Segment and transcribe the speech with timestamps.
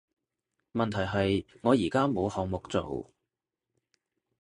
[0.73, 3.11] 問題係我而家冇項目做